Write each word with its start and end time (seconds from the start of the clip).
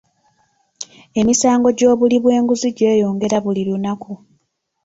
Emisango 1.19 1.69
gy'obuli 1.77 2.17
bw'enguzi 2.23 2.69
gyeyongera 2.77 3.37
buli 3.45 3.61
lunaku. 3.69 4.11